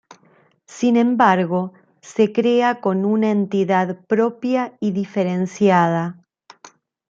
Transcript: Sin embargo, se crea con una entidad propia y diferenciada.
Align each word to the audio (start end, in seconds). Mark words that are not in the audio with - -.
Sin 0.65 0.97
embargo, 0.97 1.73
se 2.01 2.33
crea 2.33 2.81
con 2.81 3.05
una 3.05 3.29
entidad 3.29 4.03
propia 4.07 4.75
y 4.79 4.93
diferenciada. 4.93 6.23